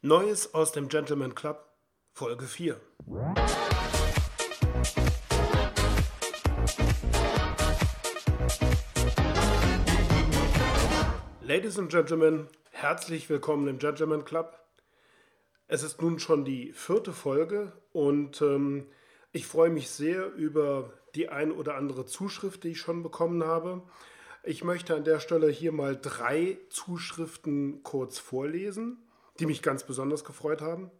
Neues 0.00 0.54
aus 0.54 0.70
dem 0.70 0.86
Gentleman 0.86 1.34
Club, 1.34 1.72
Folge 2.12 2.44
4. 2.44 2.80
Ladies 11.40 11.80
and 11.80 11.90
Gentlemen, 11.90 12.46
herzlich 12.70 13.28
willkommen 13.28 13.66
im 13.66 13.80
Gentleman 13.80 14.24
Club. 14.24 14.56
Es 15.66 15.82
ist 15.82 16.00
nun 16.00 16.20
schon 16.20 16.44
die 16.44 16.72
vierte 16.72 17.12
Folge 17.12 17.72
und 17.90 18.40
ähm, 18.40 18.86
ich 19.32 19.46
freue 19.48 19.70
mich 19.70 19.90
sehr 19.90 20.32
über 20.32 20.92
die 21.16 21.28
ein 21.28 21.50
oder 21.50 21.74
andere 21.74 22.06
Zuschrift, 22.06 22.62
die 22.62 22.68
ich 22.68 22.78
schon 22.78 23.02
bekommen 23.02 23.42
habe. 23.42 23.82
Ich 24.44 24.62
möchte 24.62 24.94
an 24.94 25.02
der 25.02 25.18
Stelle 25.18 25.50
hier 25.50 25.72
mal 25.72 25.98
drei 26.00 26.58
Zuschriften 26.70 27.82
kurz 27.82 28.20
vorlesen, 28.20 29.02
die 29.38 29.46
mich 29.46 29.62
ganz 29.62 29.84
besonders 29.84 30.24
gefreut 30.24 30.60
haben. 30.60 30.90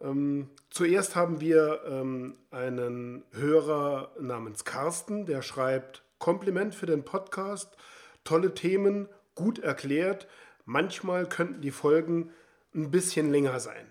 Ähm, 0.00 0.50
zuerst 0.70 1.14
haben 1.14 1.40
wir 1.40 1.82
ähm, 1.86 2.36
einen 2.50 3.24
Hörer 3.32 4.12
namens 4.20 4.64
Carsten, 4.64 5.26
der 5.26 5.42
schreibt, 5.42 6.02
Kompliment 6.18 6.74
für 6.74 6.86
den 6.86 7.04
Podcast, 7.04 7.76
tolle 8.24 8.54
Themen, 8.54 9.08
gut 9.34 9.58
erklärt. 9.58 10.26
Manchmal 10.64 11.28
könnten 11.28 11.60
die 11.60 11.70
Folgen 11.70 12.30
ein 12.74 12.90
bisschen 12.90 13.30
länger 13.30 13.60
sein. 13.60 13.86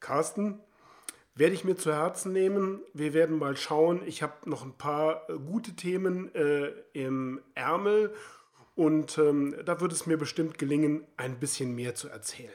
Carsten, 0.00 0.60
werde 1.34 1.54
ich 1.54 1.64
mir 1.64 1.76
zu 1.76 1.92
Herzen 1.92 2.32
nehmen. 2.32 2.82
Wir 2.92 3.14
werden 3.14 3.38
mal 3.38 3.56
schauen. 3.56 4.02
Ich 4.06 4.22
habe 4.22 4.48
noch 4.48 4.62
ein 4.64 4.76
paar 4.76 5.28
äh, 5.28 5.38
gute 5.38 5.72
Themen 5.72 6.34
äh, 6.34 6.72
im 6.92 7.40
Ärmel 7.54 8.12
und 8.74 9.18
ähm, 9.18 9.54
da 9.64 9.80
wird 9.80 9.92
es 9.92 10.06
mir 10.06 10.16
bestimmt 10.16 10.58
gelingen, 10.58 11.06
ein 11.16 11.38
bisschen 11.38 11.74
mehr 11.74 11.94
zu 11.94 12.08
erzählen. 12.08 12.50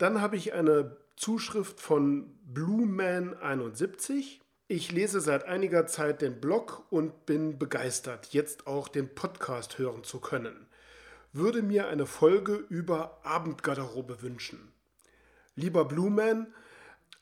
Dann 0.00 0.22
habe 0.22 0.36
ich 0.36 0.54
eine 0.54 0.96
Zuschrift 1.16 1.78
von 1.78 2.34
Blueman71. 2.50 4.40
Ich 4.66 4.90
lese 4.90 5.20
seit 5.20 5.44
einiger 5.44 5.86
Zeit 5.86 6.22
den 6.22 6.40
Blog 6.40 6.86
und 6.88 7.26
bin 7.26 7.58
begeistert, 7.58 8.28
jetzt 8.28 8.66
auch 8.66 8.88
den 8.88 9.14
Podcast 9.14 9.76
hören 9.76 10.02
zu 10.02 10.18
können. 10.18 10.66
Würde 11.34 11.60
mir 11.60 11.88
eine 11.88 12.06
Folge 12.06 12.54
über 12.54 13.20
Abendgarderobe 13.24 14.22
wünschen. 14.22 14.72
Lieber 15.54 15.84
Blueman, 15.84 16.46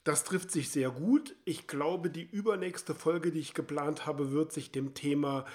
das 0.05 0.23
trifft 0.23 0.53
sich 0.53 0.71
sehr 0.71 0.91
gut. 0.91 1.35
Ich 1.45 1.67
glaube, 1.67 2.11
die 2.11 2.31
übernächste 2.31 2.95
Folge, 2.95 3.33
die 3.33 3.41
ich 3.41 3.55
geplant 3.55 4.07
habe, 4.07 4.31
wird 4.31 4.53
sich 4.53 4.71
dem 4.71 4.95
Thema 4.95 5.47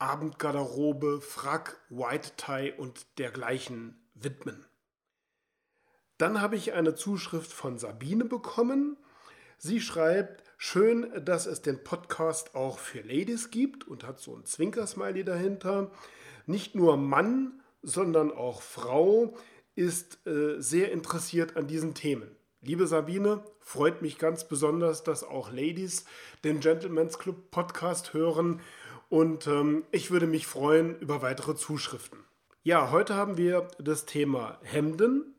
Abendgarderobe, 0.00 1.20
Frack, 1.20 1.80
White 1.90 2.32
Tie 2.36 2.72
und 2.76 3.06
dergleichen 3.18 4.02
widmen. 4.14 4.66
Dann 6.22 6.40
habe 6.40 6.54
ich 6.54 6.72
eine 6.72 6.94
Zuschrift 6.94 7.52
von 7.52 7.78
Sabine 7.78 8.24
bekommen. 8.24 8.96
Sie 9.58 9.80
schreibt, 9.80 10.44
schön, 10.56 11.10
dass 11.24 11.46
es 11.46 11.62
den 11.62 11.82
Podcast 11.82 12.54
auch 12.54 12.78
für 12.78 13.00
Ladies 13.00 13.50
gibt 13.50 13.88
und 13.88 14.06
hat 14.06 14.20
so 14.20 14.36
ein 14.36 14.44
Zwinkersmiley 14.44 15.24
dahinter. 15.24 15.90
Nicht 16.46 16.76
nur 16.76 16.96
Mann, 16.96 17.60
sondern 17.82 18.30
auch 18.30 18.62
Frau 18.62 19.36
ist 19.74 20.24
äh, 20.24 20.60
sehr 20.60 20.92
interessiert 20.92 21.56
an 21.56 21.66
diesen 21.66 21.92
Themen. 21.92 22.30
Liebe 22.60 22.86
Sabine, 22.86 23.42
freut 23.58 24.00
mich 24.00 24.16
ganz 24.16 24.46
besonders, 24.46 25.02
dass 25.02 25.24
auch 25.24 25.50
Ladies 25.50 26.04
den 26.44 26.60
Gentleman's 26.60 27.18
Club 27.18 27.50
Podcast 27.50 28.14
hören 28.14 28.60
und 29.08 29.48
ähm, 29.48 29.82
ich 29.90 30.12
würde 30.12 30.28
mich 30.28 30.46
freuen 30.46 30.96
über 31.00 31.20
weitere 31.20 31.56
Zuschriften. 31.56 32.20
Ja, 32.62 32.92
heute 32.92 33.16
haben 33.16 33.38
wir 33.38 33.66
das 33.80 34.06
Thema 34.06 34.60
Hemden. 34.62 35.34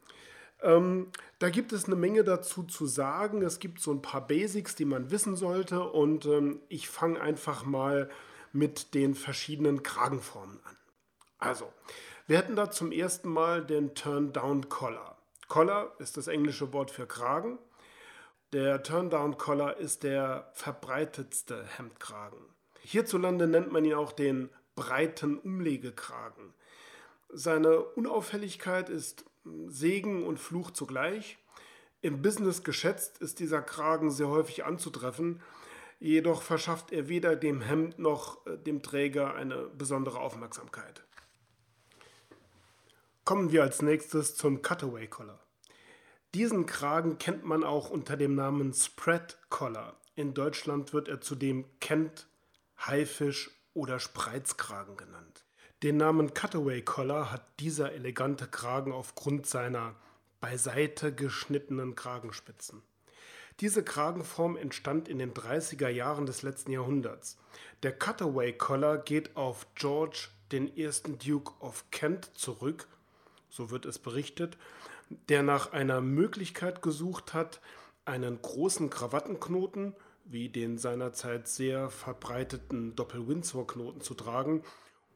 Ähm, 0.64 1.12
da 1.40 1.50
gibt 1.50 1.74
es 1.74 1.86
eine 1.86 1.96
Menge 1.96 2.24
dazu 2.24 2.64
zu 2.64 2.88
sagen. 2.88 3.42
Es 3.42 3.60
gibt 3.60 3.80
so 3.80 3.92
ein 3.92 4.02
paar 4.02 4.26
Basics, 4.26 4.76
die 4.76 4.86
man 4.86 5.12
wissen 5.12 5.36
sollte 5.36 5.84
und 5.84 6.26
ähm, 6.26 6.62
ich 6.70 6.90
fange 6.90 7.22
einfach 7.22 7.66
mal 7.66 8.10
mit 8.54 8.94
den 8.94 9.14
verschiedenen 9.14 9.84
Kragenformen 9.84 10.60
an. 10.64 10.78
Also, 11.38 11.72
wir 12.28 12.38
hätten 12.38 12.56
da 12.56 12.72
zum 12.72 12.92
ersten 12.92 13.30
Mal 13.30 13.66
den 13.66 13.96
Turn-Down-Collar. 13.96 15.18
Collar 15.50 15.92
ist 16.00 16.16
das 16.16 16.28
englische 16.28 16.72
Wort 16.72 16.90
für 16.90 17.06
Kragen. 17.06 17.60
Der 18.54 18.82
Turndown-Collar 18.84 19.78
ist 19.78 20.04
der 20.04 20.50
verbreitetste 20.54 21.66
Hemdkragen. 21.76 22.40
Hierzulande 22.82 23.48
nennt 23.48 23.72
man 23.72 23.84
ihn 23.84 23.96
auch 23.96 24.12
den 24.12 24.50
breiten 24.76 25.38
Umlegekragen. 25.40 26.54
Seine 27.30 27.80
Unauffälligkeit 27.80 28.90
ist 28.90 29.26
Segen 29.68 30.26
und 30.26 30.40
Fluch 30.40 30.72
zugleich. 30.72 31.38
Im 32.02 32.22
Business 32.22 32.64
geschätzt 32.64 33.20
ist 33.20 33.40
dieser 33.40 33.62
Kragen 33.62 34.12
sehr 34.12 34.28
häufig 34.28 34.66
anzutreffen, 34.66 35.42
jedoch 36.00 36.42
verschafft 36.42 36.92
er 36.92 37.08
weder 37.08 37.36
dem 37.36 37.62
Hemd 37.62 37.98
noch 37.98 38.46
äh, 38.46 38.58
dem 38.58 38.82
Träger 38.82 39.36
eine 39.36 39.68
besondere 39.68 40.20
Aufmerksamkeit. 40.20 41.04
Kommen 43.26 43.54
wir 43.54 43.64
als 43.64 43.82
nächstes 43.82 44.36
zum 44.36 44.62
Cutaway 44.62 45.08
Collar. 45.08 45.40
Diesen 46.34 46.66
Kragen 46.66 47.20
kennt 47.20 47.46
man 47.46 47.64
auch 47.64 47.90
unter 47.90 48.18
dem 48.18 48.36
Namen 48.36 48.74
Spread 48.74 49.38
Collar. 49.50 49.96
In 50.16 50.34
Deutschland 50.34 50.92
wird 50.92 51.08
er 51.08 51.22
zudem 51.22 51.66
Kent, 51.80 52.28
Haifisch 52.78 53.52
oder 53.74 54.00
Spreizkragen 54.00 54.98
genannt. 54.98 55.46
Den 55.84 55.98
Namen 55.98 56.34
Cutaway 56.34 56.82
Collar 56.82 57.30
hat 57.30 57.46
dieser 57.60 57.92
elegante 57.92 58.48
Kragen 58.48 58.94
aufgrund 58.94 59.46
seiner 59.46 59.96
beiseite 60.40 61.14
geschnittenen 61.14 61.94
Kragenspitzen. 61.96 62.82
Diese 63.60 63.84
Kragenform 63.84 64.56
entstand 64.56 65.10
in 65.10 65.20
den 65.20 65.34
30er 65.34 65.90
Jahren 65.90 66.26
des 66.26 66.42
letzten 66.42 66.72
Jahrhunderts. 66.72 67.38
Der 67.84 67.92
Cutaway 67.92 68.54
Collar 68.54 68.98
geht 68.98 69.36
auf 69.36 69.68
George, 69.76 70.30
den 70.54 70.74
ersten 70.78 71.20
Duke 71.20 71.52
of 71.60 71.84
Kent, 71.92 72.32
zurück, 72.34 72.88
so 73.50 73.70
wird 73.70 73.86
es 73.86 74.00
berichtet, 74.00 74.58
der 75.28 75.44
nach 75.44 75.74
einer 75.74 76.00
Möglichkeit 76.00 76.82
gesucht 76.82 77.34
hat, 77.34 77.60
einen 78.06 78.42
großen 78.42 78.90
Krawattenknoten 78.90 79.94
wie 80.24 80.48
den 80.48 80.78
seinerzeit 80.78 81.50
sehr 81.50 81.90
verbreiteten 81.90 82.96
Doppel-Windsor-Knoten 82.96 84.00
zu 84.00 84.14
tragen, 84.14 84.64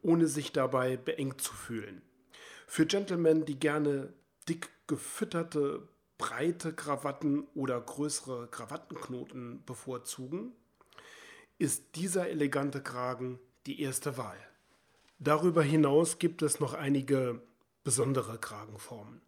ohne 0.02 0.26
sich 0.26 0.52
dabei 0.52 0.96
beengt 0.96 1.40
zu 1.40 1.52
fühlen. 1.54 2.02
Für 2.66 2.86
Gentlemen, 2.86 3.44
die 3.44 3.58
gerne 3.58 4.12
dick 4.48 4.70
gefütterte, 4.86 5.88
breite 6.18 6.72
Krawatten 6.72 7.46
oder 7.54 7.80
größere 7.80 8.48
Krawattenknoten 8.48 9.62
bevorzugen, 9.64 10.52
ist 11.58 11.96
dieser 11.96 12.28
elegante 12.28 12.82
Kragen 12.82 13.38
die 13.66 13.80
erste 13.80 14.16
Wahl. 14.16 14.38
Darüber 15.18 15.62
hinaus 15.62 16.18
gibt 16.18 16.42
es 16.42 16.60
noch 16.60 16.74
einige 16.74 17.42
besondere 17.82 18.38
Kragenformen. 18.38 19.20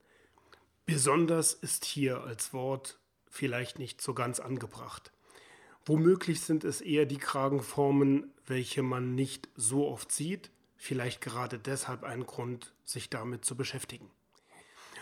Besonders 0.87 1.55
ist 1.55 1.85
hier 1.85 2.23
als 2.23 2.53
Wort 2.53 2.99
vielleicht 3.29 3.79
nicht 3.79 4.01
so 4.01 4.15
ganz 4.15 4.41
angebracht. 4.41 5.13
Womöglich 5.85 6.41
sind 6.41 6.65
es 6.65 6.81
eher 6.81 7.07
die 7.07 7.19
Kragenformen, 7.19 8.33
welche 8.47 8.83
man 8.83 9.15
nicht 9.15 9.49
so 9.57 9.89
oft 9.89 10.13
sieht, 10.13 10.51
vielleicht 10.81 11.21
gerade 11.21 11.59
deshalb 11.59 12.05
ein 12.05 12.25
Grund, 12.25 12.73
sich 12.85 13.11
damit 13.11 13.45
zu 13.45 13.55
beschäftigen. 13.55 14.11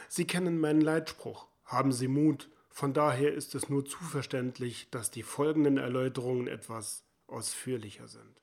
Sie 0.08 0.26
kennen 0.26 0.58
meinen 0.58 0.80
Leitspruch, 0.80 1.46
haben 1.64 1.92
Sie 1.92 2.08
Mut, 2.08 2.50
von 2.68 2.92
daher 2.92 3.32
ist 3.32 3.54
es 3.54 3.68
nur 3.68 3.84
zu 3.84 3.96
verständlich, 3.98 4.88
dass 4.90 5.12
die 5.12 5.22
folgenden 5.22 5.78
Erläuterungen 5.78 6.48
etwas 6.48 7.04
ausführlicher 7.28 8.08
sind. 8.08 8.42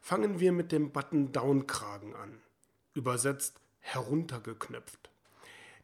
Fangen 0.00 0.38
wir 0.38 0.52
mit 0.52 0.70
dem 0.70 0.92
Button-Down-Kragen 0.92 2.14
an, 2.14 2.40
übersetzt 2.94 3.60
heruntergeknöpft. 3.80 5.10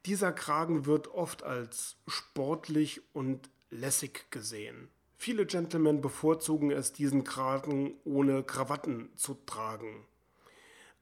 Dieser 0.06 0.32
Kragen 0.32 0.86
wird 0.86 1.08
oft 1.08 1.42
als 1.42 1.96
sportlich 2.06 3.02
und 3.12 3.50
lässig 3.70 4.30
gesehen. 4.30 4.88
Viele 5.16 5.46
Gentlemen 5.46 6.00
bevorzugen 6.00 6.70
es, 6.70 6.92
diesen 6.92 7.24
Kragen 7.24 7.94
ohne 8.04 8.42
Krawatten 8.42 9.10
zu 9.16 9.34
tragen. 9.46 10.06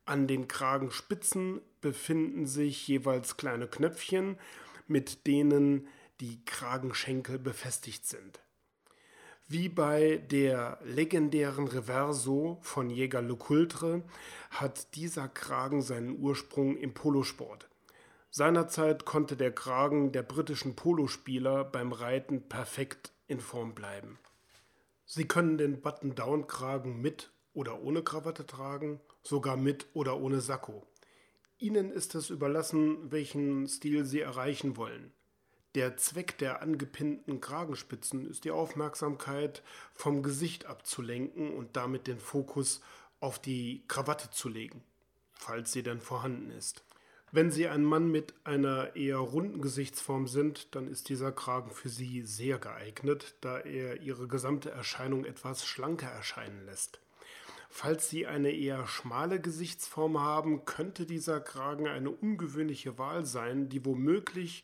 An 0.07 0.27
den 0.27 0.49
Kragenspitzen 0.49 1.61
befinden 1.81 2.47
sich 2.47 2.87
jeweils 2.87 3.37
kleine 3.37 3.67
Knöpfchen, 3.67 4.39
mit 4.87 5.27
denen 5.27 5.89
die 6.21 6.45
Kragenschenkel 6.45 7.39
befestigt 7.39 8.07
sind. 8.07 8.41
Wie 9.47 9.69
bei 9.69 10.19
der 10.19 10.79
legendären 10.85 11.69
Reverso 11.69 12.59
von 12.63 12.89
Jäger 12.89 13.21
Lecoultre 13.21 14.03
hat 14.51 14.95
dieser 14.95 15.29
Kragen 15.29 15.83
seinen 15.83 16.19
Ursprung 16.19 16.77
im 16.77 16.95
Polosport. 16.95 17.69
Seinerzeit 18.31 19.05
konnte 19.05 19.37
der 19.37 19.53
Kragen 19.53 20.13
der 20.13 20.23
britischen 20.23 20.77
Polospieler 20.77 21.65
beim 21.65 21.93
Reiten 21.93 22.49
perfekt 22.49 23.14
in 23.27 23.41
Form 23.41 23.75
bleiben. 23.75 24.19
Sie 25.07 25.27
können 25.27 25.59
den 25.59 25.81
Button-Down-Kragen 25.81 27.01
mit 27.01 27.31
oder 27.53 27.81
ohne 27.81 28.03
Krawatte 28.03 28.47
tragen, 28.47 29.01
sogar 29.23 29.57
mit 29.57 29.87
oder 29.93 30.19
ohne 30.19 30.41
Sakko. 30.41 30.87
Ihnen 31.59 31.91
ist 31.91 32.15
es 32.15 32.31
überlassen, 32.31 33.11
welchen 33.11 33.69
Stil 33.69 34.05
Sie 34.05 34.21
erreichen 34.21 34.77
wollen. 34.77 35.13
Der 35.75 35.97
Zweck 35.97 36.39
der 36.39 36.63
angepinnten 36.63 37.41
Kragenspitzen 37.41 38.29
ist 38.29 38.45
die 38.45 38.53
Aufmerksamkeit 38.53 39.63
vom 39.93 40.23
Gesicht 40.23 40.67
abzulenken 40.67 41.55
und 41.55 41.77
damit 41.77 42.07
den 42.07 42.21
Fokus 42.21 42.81
auf 43.19 43.41
die 43.41 43.83
Krawatte 43.89 44.31
zu 44.31 44.49
legen, 44.49 44.85
falls 45.33 45.73
sie 45.73 45.83
denn 45.83 46.01
vorhanden 46.01 46.51
ist. 46.51 46.85
Wenn 47.35 47.51
Sie 47.51 47.67
ein 47.67 47.83
Mann 47.83 48.13
mit 48.13 48.33
einer 48.45 48.95
eher 48.95 49.17
runden 49.17 49.61
Gesichtsform 49.61 50.29
sind, 50.29 50.73
dann 50.77 50.87
ist 50.87 51.09
dieser 51.09 51.33
Kragen 51.33 51.73
für 51.73 51.89
Sie 51.89 52.23
sehr 52.23 52.61
geeignet, 52.61 53.35
da 53.41 53.59
er 53.59 54.03
Ihre 54.03 54.29
gesamte 54.29 54.71
Erscheinung 54.71 55.25
etwas 55.25 55.67
schlanker 55.67 56.07
erscheinen 56.07 56.65
lässt. 56.65 57.01
Falls 57.69 58.09
Sie 58.09 58.29
eine 58.29 58.53
eher 58.53 58.87
schmale 58.87 59.41
Gesichtsform 59.41 60.21
haben, 60.21 60.65
könnte 60.65 61.07
dieser 61.07 61.41
Kragen 61.41 61.89
eine 61.89 62.11
ungewöhnliche 62.11 62.99
Wahl 62.99 63.25
sein, 63.25 63.69
die 63.69 63.85
womöglich 63.85 64.63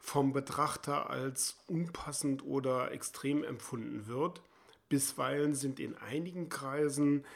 vom 0.00 0.32
Betrachter 0.32 1.10
als 1.10 1.58
unpassend 1.66 2.42
oder 2.42 2.92
extrem 2.92 3.44
empfunden 3.44 4.06
wird. 4.06 4.40
Bisweilen 4.88 5.54
sind 5.54 5.78
in 5.80 5.94
einigen 5.98 6.48
Kreisen 6.48 7.26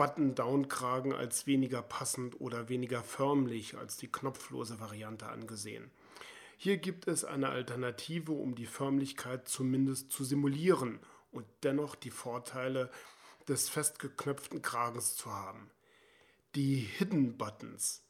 Button-Down-Kragen 0.00 1.12
als 1.12 1.46
weniger 1.46 1.82
passend 1.82 2.40
oder 2.40 2.70
weniger 2.70 3.02
förmlich 3.02 3.76
als 3.76 3.98
die 3.98 4.10
knopflose 4.10 4.80
Variante 4.80 5.26
angesehen. 5.26 5.90
Hier 6.56 6.78
gibt 6.78 7.06
es 7.06 7.26
eine 7.26 7.50
Alternative, 7.50 8.32
um 8.32 8.54
die 8.54 8.64
Förmlichkeit 8.64 9.46
zumindest 9.46 10.10
zu 10.10 10.24
simulieren 10.24 11.00
und 11.32 11.44
dennoch 11.64 11.96
die 11.96 12.10
Vorteile 12.10 12.90
des 13.46 13.68
festgeknöpften 13.68 14.62
Kragens 14.62 15.16
zu 15.16 15.34
haben. 15.34 15.70
Die 16.54 16.76
Hidden 16.76 17.36
Buttons 17.36 18.02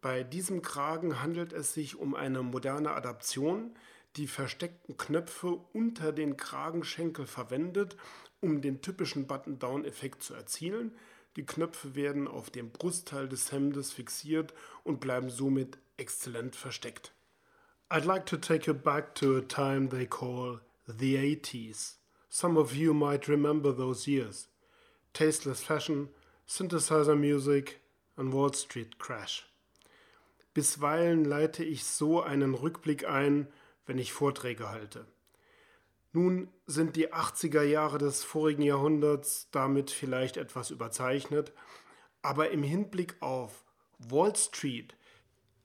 bei 0.00 0.22
diesem 0.22 0.62
Kragen 0.62 1.20
handelt 1.20 1.52
es 1.52 1.74
sich 1.74 1.96
um 1.96 2.14
eine 2.14 2.44
moderne 2.44 2.92
Adaption, 2.92 3.74
die 4.14 4.28
versteckten 4.28 4.96
Knöpfe 4.96 5.58
unter 5.72 6.12
den 6.12 6.36
Kragenschenkel 6.36 7.26
verwendet, 7.26 7.96
um 8.40 8.60
den 8.60 8.80
typischen 8.82 9.26
Button-Down-Effekt 9.26 10.22
zu 10.22 10.34
erzielen. 10.34 10.92
Die 11.36 11.46
Knöpfe 11.46 11.94
werden 11.94 12.26
auf 12.28 12.50
dem 12.50 12.70
Brustteil 12.70 13.28
des 13.28 13.52
Hemdes 13.52 13.92
fixiert 13.92 14.54
und 14.84 15.00
bleiben 15.00 15.30
somit 15.30 15.78
exzellent 15.96 16.56
versteckt. 16.56 17.12
I'd 17.90 18.04
like 18.04 18.26
to 18.26 18.36
take 18.36 18.66
you 18.66 18.74
back 18.74 19.14
to 19.14 19.36
a 19.36 19.40
time 19.40 19.88
they 19.88 20.06
call 20.06 20.60
the 20.86 21.16
80s. 21.16 21.96
Some 22.28 22.58
of 22.58 22.74
you 22.74 22.92
might 22.92 23.28
remember 23.28 23.74
those 23.74 24.06
years. 24.10 24.48
Tasteless 25.14 25.62
fashion, 25.62 26.10
synthesizer 26.46 27.16
music 27.16 27.80
and 28.16 28.32
Wall 28.32 28.52
Street 28.52 28.98
crash. 28.98 29.46
Bisweilen 30.52 31.24
leite 31.24 31.64
ich 31.64 31.84
so 31.84 32.20
einen 32.22 32.54
Rückblick 32.54 33.08
ein, 33.08 33.46
wenn 33.86 33.98
ich 33.98 34.12
Vorträge 34.12 34.70
halte. 34.70 35.06
Nun 36.12 36.48
sind 36.66 36.96
die 36.96 37.12
80er 37.12 37.62
Jahre 37.62 37.98
des 37.98 38.24
vorigen 38.24 38.62
Jahrhunderts 38.62 39.48
damit 39.50 39.90
vielleicht 39.90 40.36
etwas 40.36 40.70
überzeichnet, 40.70 41.52
aber 42.22 42.50
im 42.50 42.62
Hinblick 42.62 43.16
auf 43.20 43.64
Wall 43.98 44.34
Street 44.34 44.96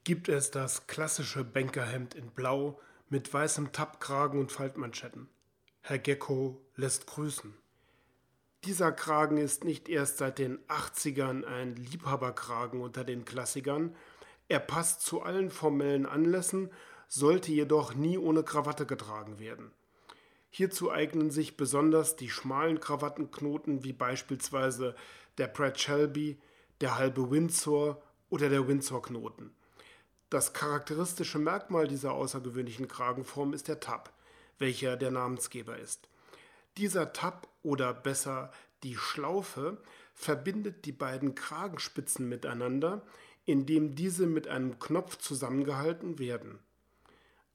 gibt 0.04 0.28
es 0.28 0.50
das 0.50 0.86
klassische 0.86 1.44
Bankerhemd 1.44 2.14
in 2.14 2.30
Blau 2.30 2.78
mit 3.08 3.32
weißem 3.32 3.72
Tappkragen 3.72 4.38
und 4.38 4.52
Faltmanschetten. 4.52 5.28
Herr 5.80 5.98
Gecko 5.98 6.60
lässt 6.76 7.06
grüßen. 7.06 7.54
Dieser 8.64 8.92
Kragen 8.92 9.36
ist 9.36 9.64
nicht 9.64 9.88
erst 9.88 10.18
seit 10.18 10.38
den 10.38 10.58
80ern 10.68 11.44
ein 11.44 11.76
Liebhaberkragen 11.76 12.80
unter 12.80 13.04
den 13.04 13.24
Klassikern, 13.24 13.94
er 14.48 14.60
passt 14.60 15.02
zu 15.02 15.22
allen 15.22 15.50
formellen 15.50 16.06
Anlässen, 16.06 16.70
sollte 17.08 17.52
jedoch 17.52 17.94
nie 17.94 18.18
ohne 18.18 18.42
Krawatte 18.42 18.86
getragen 18.86 19.38
werden. 19.38 19.72
Hierzu 20.56 20.92
eignen 20.92 21.32
sich 21.32 21.56
besonders 21.56 22.14
die 22.14 22.30
schmalen 22.30 22.78
Krawattenknoten 22.78 23.82
wie 23.82 23.92
beispielsweise 23.92 24.94
der 25.36 25.48
Pratt 25.48 25.80
Shelby, 25.80 26.38
der 26.80 26.96
halbe 26.96 27.32
Windsor 27.32 28.00
oder 28.30 28.48
der 28.48 28.68
Windsor-Knoten. 28.68 29.52
Das 30.30 30.52
charakteristische 30.52 31.40
Merkmal 31.40 31.88
dieser 31.88 32.12
außergewöhnlichen 32.12 32.86
Kragenform 32.86 33.52
ist 33.52 33.66
der 33.66 33.80
Tab, 33.80 34.12
welcher 34.60 34.96
der 34.96 35.10
Namensgeber 35.10 35.76
ist. 35.76 36.08
Dieser 36.76 37.12
Tab 37.12 37.48
oder 37.64 37.92
besser 37.92 38.52
die 38.84 38.94
Schlaufe 38.94 39.82
verbindet 40.12 40.84
die 40.84 40.92
beiden 40.92 41.34
Kragenspitzen 41.34 42.28
miteinander, 42.28 43.02
indem 43.44 43.96
diese 43.96 44.28
mit 44.28 44.46
einem 44.46 44.78
Knopf 44.78 45.18
zusammengehalten 45.18 46.20
werden. 46.20 46.60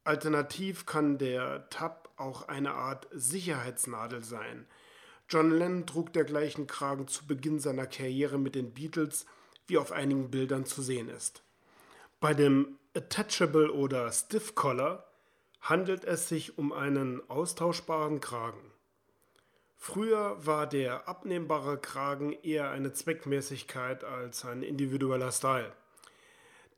Alternativ 0.04 0.86
kann 0.86 1.18
der 1.18 1.70
Tab 1.70 2.09
auch 2.20 2.48
eine 2.48 2.74
Art 2.74 3.08
Sicherheitsnadel 3.12 4.24
sein. 4.24 4.66
John 5.30 5.52
Lennon 5.52 5.86
trug 5.86 6.14
dergleichen 6.14 6.68
Kragen 6.68 7.08
zu 7.08 7.28
Beginn 7.28 7.60
seiner 7.60 7.86
Karriere 7.86 8.38
mit 8.38 8.56
den 8.56 8.74
Beatles, 8.74 9.26
wie 9.68 9.78
auf 9.78 9.92
einigen 9.92 10.32
Bildern 10.32 10.66
zu 10.66 10.82
sehen 10.82 11.10
ist. 11.10 11.44
Bei 12.20 12.34
dem 12.34 12.80
Attachable 12.96 13.72
oder 13.72 14.12
Stiff 14.12 14.56
Collar 14.56 15.06
handelt 15.62 16.04
es 16.04 16.28
sich 16.28 16.58
um 16.58 16.74
einen 16.74 17.22
austauschbaren 17.30 18.20
Kragen. 18.20 18.60
Früher 19.78 20.46
war 20.46 20.68
der 20.68 21.08
abnehmbare 21.08 21.78
Kragen 21.78 22.34
eher 22.34 22.70
eine 22.72 22.92
Zweckmäßigkeit 22.92 24.04
als 24.04 24.44
ein 24.44 24.64
individueller 24.64 25.32
Style. 25.32 25.72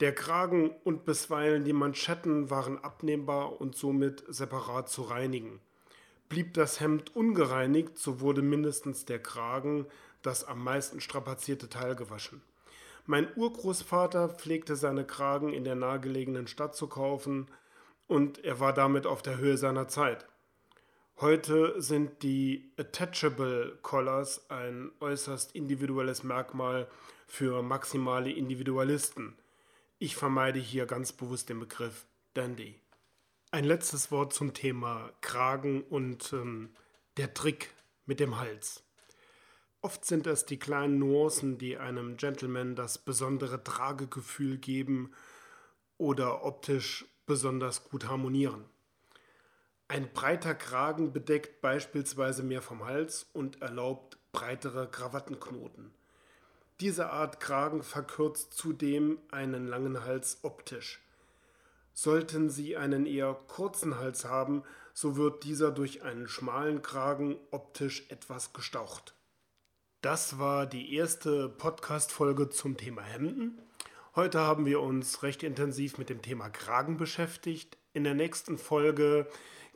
Der 0.02 0.16
Kragen 0.16 0.72
und 0.84 1.06
bisweilen 1.06 1.64
die 1.64 1.74
Manschetten 1.74 2.50
waren 2.50 2.84
abnehmbar 2.84 3.62
und 3.62 3.76
somit 3.76 4.24
separat 4.28 4.90
zu 4.90 5.04
reinigen. 5.04 5.60
Blieb 6.28 6.56
das 6.56 6.80
Hemd 6.80 7.16
ungereinigt, 7.16 8.00
so 8.00 8.20
wurde 8.20 8.42
mindestens 8.42 9.06
der 9.06 9.20
Kragen, 9.20 9.86
das 10.24 10.44
am 10.44 10.64
meisten 10.64 11.02
strapazierte 11.02 11.70
Teil, 11.70 11.96
gewaschen. 11.96 12.42
Mein 13.06 13.28
Urgroßvater 13.36 14.30
pflegte 14.30 14.76
seine 14.76 15.06
Kragen 15.06 15.54
in 15.54 15.64
der 15.64 15.76
nahegelegenen 15.76 16.48
Stadt 16.48 16.76
zu 16.76 16.88
kaufen 16.88 17.48
und 18.08 18.44
er 18.44 18.60
war 18.60 18.74
damit 18.74 19.06
auf 19.06 19.22
der 19.22 19.38
Höhe 19.38 19.58
seiner 19.58 19.88
Zeit. 19.88 20.26
Heute 21.20 21.80
sind 21.80 22.24
die 22.24 22.74
Attachable 22.76 23.78
Collars 23.84 24.50
ein 24.50 24.92
äußerst 25.00 25.54
individuelles 25.54 26.24
Merkmal 26.24 26.88
für 27.28 27.62
maximale 27.62 28.32
Individualisten. 28.32 29.36
Ich 30.04 30.16
vermeide 30.16 30.58
hier 30.58 30.88
ganz 30.88 31.12
bewusst 31.12 31.50
den 31.50 31.60
Begriff 31.60 32.08
Dandy. 32.34 32.74
Ein 33.52 33.66
letztes 33.66 34.10
Wort 34.10 34.34
zum 34.34 34.56
Thema 34.56 35.14
Kragen 35.22 35.84
und 35.84 36.34
ähm, 36.34 36.74
der 37.18 37.36
Trick 37.36 37.70
mit 38.08 38.20
dem 38.20 38.40
Hals. 38.40 38.84
Oft 39.80 40.04
sind 40.04 40.26
es 40.26 40.48
die 40.48 40.58
kleinen 40.58 40.98
Nuancen, 40.98 41.60
die 41.60 41.78
einem 41.78 42.18
Gentleman 42.18 42.76
das 42.76 42.98
besondere 42.98 43.64
Tragegefühl 43.64 44.58
geben 44.58 45.12
oder 46.00 46.46
optisch 46.46 47.06
besonders 47.28 47.84
gut 47.84 48.08
harmonieren. 48.08 48.66
Ein 49.88 50.12
breiter 50.14 50.56
Kragen 50.56 51.14
bedeckt 51.14 51.62
beispielsweise 51.62 52.42
mehr 52.42 52.64
vom 52.64 52.86
Hals 52.86 53.30
und 53.34 53.62
erlaubt 53.62 54.18
breitere 54.32 54.88
Krawattenknoten. 54.88 55.94
Diese 56.82 57.12
Art 57.12 57.40
Kragen 57.40 57.84
verkürzt 57.84 58.56
zudem 58.56 59.20
einen 59.30 59.68
langen 59.68 60.04
Hals 60.04 60.40
optisch. 60.42 61.00
Sollten 61.94 62.50
Sie 62.50 62.76
einen 62.76 63.06
eher 63.06 63.36
kurzen 63.48 64.00
Hals 64.00 64.26
haben, 64.26 64.64
so 64.96 65.16
wird 65.16 65.44
dieser 65.44 65.70
durch 65.70 66.02
einen 66.02 66.28
schmalen 66.28 66.82
Kragen 66.82 67.38
optisch 67.52 68.10
etwas 68.10 68.52
gestaucht. 68.52 69.14
Das 70.02 70.40
war 70.40 70.66
die 70.66 70.96
erste 70.96 71.50
Podcast-Folge 71.50 72.50
zum 72.50 72.78
Thema 72.78 73.04
Hemden. 73.04 73.62
Heute 74.16 74.40
haben 74.40 74.66
wir 74.66 74.82
uns 74.82 75.22
recht 75.22 75.44
intensiv 75.44 76.00
mit 76.00 76.10
dem 76.10 76.24
Thema 76.24 76.50
Kragen 76.50 76.98
beschäftigt. 76.98 77.78
In 77.94 78.04
der 78.04 78.16
nächsten 78.16 78.58
Folge 78.58 79.28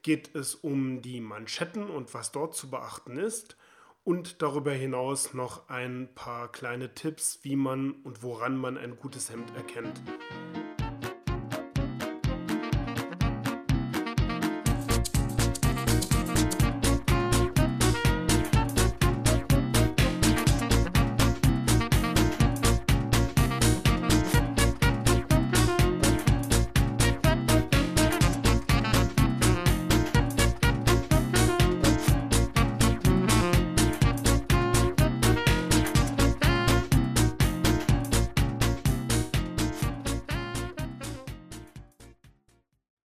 geht 0.01 0.33
es 0.33 0.55
um 0.55 1.03
die 1.03 1.21
Manschetten 1.21 1.87
und 1.87 2.15
was 2.15 2.31
dort 2.31 2.55
zu 2.55 2.71
beachten 2.71 3.17
ist 3.17 3.57
und 4.05 4.41
darüber 4.41 4.71
hinaus 4.71 5.33
noch 5.33 5.67
ein 5.67 6.07
paar 6.15 6.51
kleine 6.51 6.93
Tipps, 6.93 7.39
wie 7.41 7.55
man 7.55 7.91
und 8.03 8.23
woran 8.23 8.55
man 8.55 8.77
ein 8.77 8.97
gutes 8.97 9.29
Hemd 9.31 9.51
erkennt. 9.57 9.99